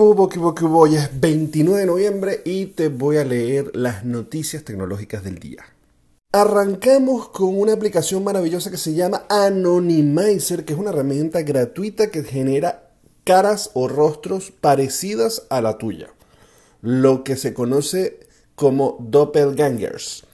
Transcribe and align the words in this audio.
Hoy 0.00 0.94
es 0.94 1.20
29 1.20 1.80
de 1.80 1.86
noviembre 1.86 2.42
y 2.44 2.66
te 2.66 2.86
voy 2.86 3.16
a 3.16 3.24
leer 3.24 3.74
las 3.74 4.04
noticias 4.04 4.62
tecnológicas 4.62 5.24
del 5.24 5.40
día. 5.40 5.64
Arrancamos 6.30 7.30
con 7.30 7.58
una 7.58 7.72
aplicación 7.72 8.22
maravillosa 8.22 8.70
que 8.70 8.76
se 8.76 8.94
llama 8.94 9.24
Anonymizer, 9.28 10.64
que 10.64 10.74
es 10.74 10.78
una 10.78 10.90
herramienta 10.90 11.42
gratuita 11.42 12.12
que 12.12 12.22
genera 12.22 12.92
caras 13.24 13.72
o 13.74 13.88
rostros 13.88 14.52
parecidas 14.52 15.48
a 15.50 15.60
la 15.60 15.78
tuya, 15.78 16.10
lo 16.80 17.24
que 17.24 17.34
se 17.34 17.52
conoce 17.52 18.20
como 18.54 18.98
doppelgangers 19.00 20.24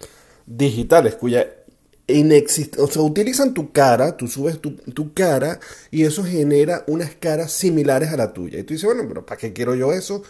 digitales, 0.45 1.15
cuya 1.15 1.64
inexiste, 2.07 2.81
o 2.81 2.87
sea, 2.87 3.03
utilizan 3.03 3.55
tu 3.55 3.73
cara, 3.73 4.17
tú 4.17 4.29
subes 4.29 4.61
tu, 4.61 4.73
tu, 4.73 5.15
cara 5.15 5.61
y 5.91 6.05
eso 6.05 6.25
genera 6.25 6.85
unas 6.87 7.15
caras 7.15 7.53
similares 7.53 8.11
a 8.11 8.17
la 8.17 8.33
tuya. 8.33 8.59
Y 8.59 8.65
tú 8.65 8.75
dices, 8.75 8.87
bueno, 8.87 9.05
pero 9.09 9.25
¿para 9.25 9.39
qué 9.39 9.53
quiero 9.53 9.75
yo 9.75 9.93
eso? 9.93 10.23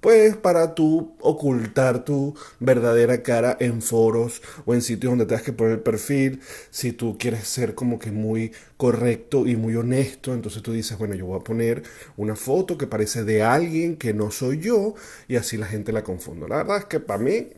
Pues 0.00 0.36
para 0.36 0.74
tú 0.74 1.14
ocultar 1.20 2.04
tu 2.04 2.34
verdadera 2.58 3.22
cara 3.22 3.56
en 3.60 3.80
foros 3.82 4.42
o 4.64 4.74
en 4.74 4.82
sitios 4.82 5.12
donde 5.12 5.26
tengas 5.26 5.44
que 5.44 5.52
poner 5.52 5.84
perfil. 5.84 6.40
Si 6.70 6.92
tú 6.92 7.16
quieres 7.16 7.46
ser 7.46 7.76
como 7.76 8.00
que 8.00 8.10
muy 8.10 8.50
correcto 8.76 9.46
y 9.46 9.54
muy 9.54 9.76
honesto, 9.76 10.34
entonces 10.34 10.60
tú 10.60 10.72
dices, 10.72 10.98
bueno, 10.98 11.14
yo 11.14 11.26
voy 11.26 11.38
a 11.38 11.44
poner 11.44 11.84
una 12.16 12.34
foto 12.34 12.76
que 12.76 12.88
parece 12.88 13.22
de 13.22 13.44
alguien 13.44 13.96
que 13.96 14.12
no 14.12 14.32
soy 14.32 14.58
yo 14.58 14.94
y 15.28 15.36
así 15.36 15.56
la 15.56 15.66
gente 15.66 15.92
la 15.92 16.02
confundo. 16.02 16.48
La 16.48 16.56
verdad 16.56 16.78
es 16.78 16.84
que 16.86 16.98
para 16.98 17.22
mí 17.22 17.50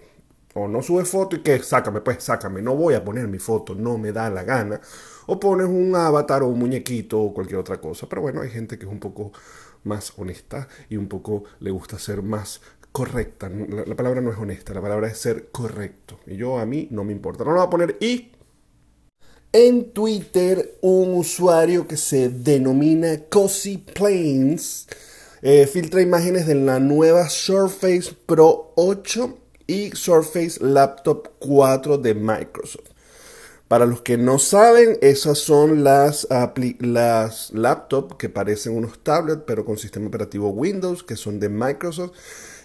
o 0.54 0.68
no 0.68 0.82
sube 0.82 1.04
foto 1.04 1.36
y 1.36 1.40
que 1.40 1.58
sácame, 1.60 2.00
pues 2.00 2.22
sácame. 2.22 2.62
No 2.62 2.74
voy 2.76 2.94
a 2.94 3.04
poner 3.04 3.28
mi 3.28 3.38
foto, 3.38 3.74
no 3.74 3.98
me 3.98 4.12
da 4.12 4.30
la 4.30 4.44
gana. 4.44 4.80
O 5.26 5.38
pones 5.38 5.66
un 5.66 5.94
avatar 5.94 6.42
o 6.42 6.48
un 6.48 6.58
muñequito 6.58 7.20
o 7.20 7.34
cualquier 7.34 7.58
otra 7.58 7.80
cosa. 7.80 8.08
Pero 8.08 8.22
bueno, 8.22 8.40
hay 8.40 8.50
gente 8.50 8.78
que 8.78 8.86
es 8.86 8.90
un 8.90 9.00
poco 9.00 9.32
más 9.84 10.12
honesta 10.16 10.68
y 10.88 10.96
un 10.96 11.08
poco 11.08 11.44
le 11.60 11.70
gusta 11.70 11.98
ser 11.98 12.22
más 12.22 12.60
correcta. 12.92 13.48
La, 13.48 13.96
palabra 13.96 14.20
no 14.20 14.30
es 14.30 14.38
honesta, 14.38 14.72
la 14.72 14.80
palabra 14.80 15.08
es 15.08 15.18
ser 15.18 15.50
correcto. 15.50 16.20
Y 16.26 16.36
yo 16.36 16.58
a 16.58 16.66
mí 16.66 16.88
no 16.90 17.04
me 17.04 17.12
importa. 17.12 17.44
No 17.44 17.50
lo 17.50 17.58
voy 17.58 17.66
a 17.66 17.70
poner 17.70 17.96
y... 18.00 18.30
En 19.52 19.92
Twitter, 19.92 20.78
un 20.80 21.14
usuario 21.14 21.86
que 21.86 21.96
se 21.96 22.28
denomina 22.28 23.20
Cozy 23.30 23.78
Planes 23.78 24.88
eh, 25.42 25.68
filtra 25.68 26.02
imágenes 26.02 26.48
de 26.48 26.56
la 26.56 26.80
nueva 26.80 27.28
Surface 27.28 28.16
Pro 28.26 28.72
8 28.74 29.43
y 29.66 29.90
Surface 29.92 30.58
Laptop 30.60 31.28
4 31.38 31.98
de 31.98 32.14
Microsoft. 32.14 32.90
Para 33.68 33.86
los 33.86 34.02
que 34.02 34.18
no 34.18 34.38
saben, 34.38 34.98
esas 35.00 35.38
son 35.38 35.84
las, 35.84 36.28
las 36.80 37.50
laptops 37.52 38.16
que 38.16 38.28
parecen 38.28 38.76
unos 38.76 39.02
tablets, 39.02 39.42
pero 39.46 39.64
con 39.64 39.78
sistema 39.78 40.06
operativo 40.08 40.50
Windows, 40.50 41.02
que 41.02 41.16
son 41.16 41.40
de 41.40 41.48
Microsoft 41.48 42.12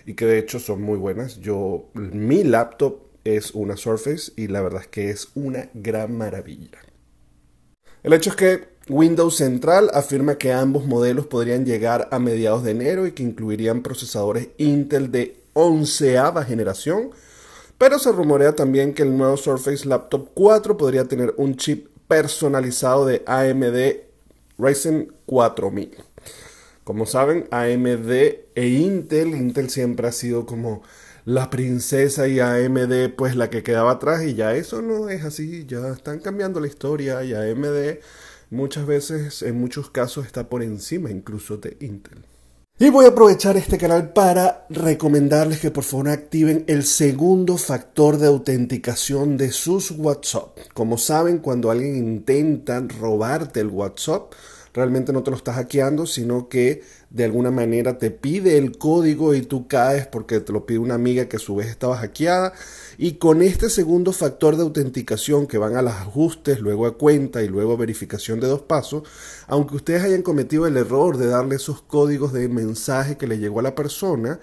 y 0.06 0.14
que 0.14 0.26
de 0.26 0.38
hecho 0.38 0.60
son 0.60 0.82
muy 0.82 0.98
buenas. 0.98 1.40
Yo, 1.40 1.90
mi 1.94 2.44
laptop 2.44 3.00
es 3.24 3.52
una 3.52 3.78
Surface 3.78 4.34
y 4.36 4.48
la 4.48 4.62
verdad 4.62 4.82
es 4.82 4.88
que 4.88 5.10
es 5.10 5.30
una 5.36 5.70
gran 5.74 6.18
maravilla. 6.18 6.80
El 8.04 8.14
hecho 8.14 8.32
es 8.32 8.36
que 8.36 8.69
Windows 8.90 9.36
Central 9.36 9.92
afirma 9.94 10.40
que 10.40 10.52
ambos 10.52 10.86
modelos 10.86 11.28
podrían 11.28 11.64
llegar 11.64 12.10
a 12.12 12.18
mediados 12.18 12.64
de 12.64 12.72
enero 12.72 13.06
y 13.06 13.12
que 13.12 13.22
incluirían 13.22 13.84
procesadores 13.84 14.50
Intel 14.58 15.12
de 15.12 15.38
onceava 15.54 16.44
generación, 16.44 17.12
pero 17.78 18.00
se 18.00 18.12
rumorea 18.12 18.56
también 18.56 18.96
que 18.96 19.04
el 19.04 19.16
nuevo 19.16 19.38
Surface 19.38 19.88
Laptop 19.88 20.30
4 20.34 20.76
podría 20.76 21.06
tener 21.06 21.36
un 21.38 21.56
chip 21.56 21.88
personalizado 22.08 23.06
de 23.06 23.22
AMD 23.28 24.02
Ryzen 24.58 25.14
4000. 25.28 25.96
Como 26.84 27.06
saben, 27.06 27.48
AMD 27.52 28.12
e 28.56 28.68
Intel, 28.68 29.36
Intel 29.36 29.70
siempre 29.70 30.08
ha 30.08 30.12
sido 30.12 30.48
como 30.48 30.82
la 31.26 31.52
princesa 31.52 32.28
y 32.28 32.40
AMD 32.40 33.14
pues 33.16 33.36
la 33.36 33.52
que 33.52 33.62
quedaba 33.62 33.92
atrás 33.92 34.24
y 34.24 34.34
ya 34.34 34.56
eso 34.56 34.82
no 34.82 35.10
es 35.10 35.24
así, 35.24 35.68
ya 35.68 35.90
están 35.90 36.20
cambiando 36.20 36.60
la 36.60 36.66
historia 36.66 37.24
y 37.24 37.36
AMD 37.36 38.00
muchas 38.50 38.86
veces, 38.86 39.42
en 39.42 39.60
muchos 39.60 39.90
casos, 39.90 40.26
está 40.26 40.50
por 40.50 40.64
encima 40.64 41.12
incluso 41.12 41.58
de 41.58 41.78
Intel. 41.80 42.26
Y 42.82 42.90
voy 42.92 43.04
a 43.04 43.10
aprovechar 43.10 43.58
este 43.58 43.78
canal 43.78 44.14
para 44.14 44.66
recomendarles 44.70 45.60
que 45.60 45.70
por 45.70 45.84
favor 45.84 46.08
activen 46.08 46.64
el 46.68 46.86
segundo 46.86 47.58
factor 47.58 48.18
de 48.18 48.28
autenticación 48.28 49.36
de 49.36 49.52
sus 49.52 49.92
WhatsApp. 49.92 50.58
Como 50.74 50.98
saben, 50.98 51.40
cuando 51.40 51.72
alguien 51.72 51.98
intenta 51.98 52.80
robarte 52.80 53.60
el 53.60 53.68
WhatsApp, 53.68 54.32
realmente 54.74 55.14
no 55.14 55.24
te 55.24 55.32
lo 55.32 55.38
estás 55.38 55.56
hackeando, 55.56 56.06
sino 56.06 56.50
que 56.50 56.84
de 57.10 57.24
alguna 57.24 57.52
manera 57.52 57.98
te 57.98 58.12
pide 58.12 58.58
el 58.58 58.78
código 58.78 59.34
y 59.34 59.42
tú 59.42 59.68
caes 59.68 60.08
porque 60.08 60.40
te 60.40 60.54
lo 60.54 60.66
pide 60.66 60.80
una 60.80 60.96
amiga 60.96 61.28
que 61.28 61.38
a 61.38 61.40
su 61.40 61.56
vez 61.56 61.68
estaba 61.68 61.98
hackeada. 61.98 62.54
Y 62.98 63.14
con 63.14 63.42
este 63.42 63.70
segundo 63.70 64.12
factor 64.12 64.56
de 64.56 64.64
autenticación 64.64 65.48
que 65.48 65.58
van 65.58 65.76
a 65.76 65.82
los 65.82 65.94
ajustes, 65.94 66.60
luego 66.60 66.86
a 66.86 66.98
cuenta 66.98 67.42
y 67.42 67.48
luego 67.48 67.74
a 67.74 67.78
verificación 67.78 68.40
de 68.40 68.48
dos 68.48 68.62
pasos, 68.62 69.04
aunque 69.48 69.76
ustedes 69.76 70.04
hayan 70.04 70.22
cometido 70.22 70.68
el 70.68 70.78
error 70.78 71.18
de 71.18 71.28
darle 71.28 71.56
esos 71.56 71.82
códigos 71.82 72.34
de 72.34 72.48
mensaje 72.50 73.18
que 73.18 73.28
le 73.28 73.40
llegó 73.40 73.60
a 73.60 73.64
la 73.64 73.76
persona, 73.76 74.40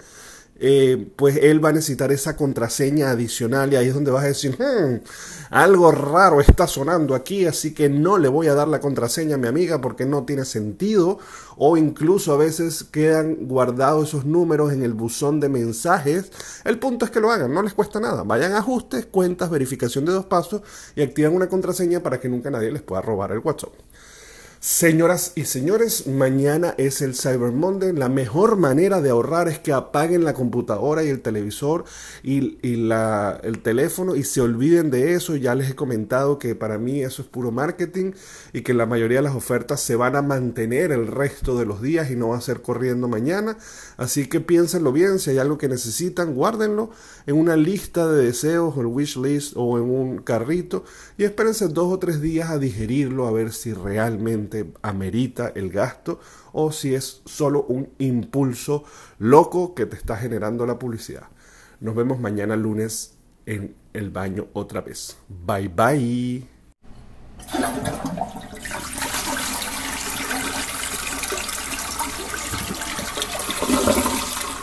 eh, 0.59 1.11
pues 1.15 1.37
él 1.37 1.63
va 1.63 1.69
a 1.69 1.73
necesitar 1.73 2.11
esa 2.11 2.35
contraseña 2.35 3.11
adicional 3.11 3.71
y 3.71 3.75
ahí 3.75 3.87
es 3.87 3.93
donde 3.93 4.11
vas 4.11 4.23
a 4.23 4.27
decir, 4.27 4.57
hmm, 4.57 5.01
algo 5.49 5.91
raro 5.91 6.41
está 6.41 6.67
sonando 6.67 7.15
aquí, 7.15 7.45
así 7.45 7.73
que 7.73 7.89
no 7.89 8.17
le 8.17 8.27
voy 8.27 8.47
a 8.47 8.53
dar 8.53 8.67
la 8.67 8.79
contraseña 8.79 9.35
a 9.35 9.37
mi 9.37 9.47
amiga 9.47 9.81
porque 9.81 10.05
no 10.05 10.25
tiene 10.25 10.45
sentido, 10.45 11.19
o 11.57 11.77
incluso 11.77 12.33
a 12.33 12.37
veces 12.37 12.83
quedan 12.83 13.47
guardados 13.47 14.09
esos 14.09 14.25
números 14.25 14.73
en 14.73 14.83
el 14.83 14.93
buzón 14.93 15.39
de 15.39 15.49
mensajes. 15.49 16.31
El 16.65 16.79
punto 16.79 17.05
es 17.05 17.11
que 17.11 17.19
lo 17.19 17.31
hagan, 17.31 17.53
no 17.53 17.61
les 17.61 17.73
cuesta 17.73 17.99
nada. 17.99 18.23
Vayan 18.23 18.53
a 18.53 18.59
ajustes, 18.59 19.05
cuentas, 19.05 19.49
verificación 19.49 20.05
de 20.05 20.11
dos 20.11 20.25
pasos 20.25 20.61
y 20.95 21.01
activan 21.01 21.35
una 21.35 21.49
contraseña 21.49 22.01
para 22.01 22.19
que 22.19 22.29
nunca 22.29 22.49
nadie 22.49 22.71
les 22.71 22.81
pueda 22.81 23.01
robar 23.01 23.31
el 23.31 23.39
WhatsApp. 23.39 23.73
Señoras 24.59 25.33
y 25.35 25.45
señores, 25.45 26.07
mañana 26.07 26.73
es 26.79 27.03
el 27.03 27.13
Cyber 27.13 27.51
Monday. 27.51 27.93
La 27.93 28.09
mejor 28.09 28.57
manera 28.57 29.01
de 29.01 29.11
ahorrar 29.11 29.47
es 29.47 29.59
que 29.59 29.71
apaguen 29.71 30.23
la 30.23 30.33
computadora 30.33 31.03
y 31.03 31.09
el 31.09 31.21
televisor 31.21 31.85
y, 32.23 32.57
el 32.63 33.59
teléfono 33.61 34.15
y 34.15 34.23
se 34.23 34.41
olviden 34.41 34.89
de 34.89 35.13
eso. 35.13 35.35
Ya 35.35 35.53
les 35.53 35.69
he 35.69 35.75
comentado 35.75 36.39
que 36.39 36.55
para 36.55 36.79
mí 36.79 37.03
eso 37.03 37.21
es 37.21 37.27
puro 37.27 37.51
marketing 37.51 38.13
y 38.51 38.61
que 38.61 38.73
la 38.73 38.87
mayoría 38.87 39.19
de 39.19 39.25
las 39.25 39.35
ofertas 39.35 39.79
se 39.79 39.95
van 39.95 40.15
a 40.15 40.23
mantener 40.23 40.91
el 40.91 41.05
resto 41.05 41.55
de 41.59 41.67
los 41.67 41.79
días 41.79 42.09
y 42.09 42.15
no 42.15 42.29
va 42.29 42.37
a 42.37 42.41
ser 42.41 42.63
corriendo 42.63 43.07
mañana. 43.07 43.59
Así 43.95 44.25
que 44.25 44.39
piénsenlo 44.39 44.91
bien. 44.91 45.19
Si 45.19 45.29
hay 45.29 45.37
algo 45.37 45.59
que 45.59 45.69
necesitan, 45.69 46.33
guárdenlo 46.33 46.89
en 47.27 47.35
una 47.35 47.55
lista 47.55 48.07
de 48.07 48.25
deseos 48.25 48.75
o 48.75 48.81
el 48.81 48.87
wish 48.87 49.17
list 49.17 49.53
o 49.55 49.77
en 49.77 49.83
un 49.83 50.17
carrito 50.17 50.83
y 51.15 51.25
espérense 51.25 51.67
dos 51.67 51.93
o 51.93 51.99
tres 51.99 52.21
días 52.21 52.49
a 52.49 52.57
digerirlo 52.57 53.27
a 53.27 53.31
ver 53.31 53.53
si 53.53 53.73
amerita 54.81 55.51
el 55.55 55.69
gasto 55.69 56.19
o 56.53 56.71
si 56.71 56.95
es 56.95 57.21
solo 57.25 57.63
un 57.63 57.89
impulso 57.97 58.83
loco 59.19 59.73
que 59.75 59.85
te 59.85 59.95
está 59.95 60.17
generando 60.17 60.65
la 60.65 60.79
publicidad. 60.79 61.27
Nos 61.79 61.95
vemos 61.95 62.19
mañana 62.19 62.55
lunes 62.55 63.17
en 63.45 63.75
el 63.93 64.09
baño 64.09 64.47
otra 64.53 64.81
vez. 64.81 65.17
Bye 65.27 65.67
bye. 65.69 66.47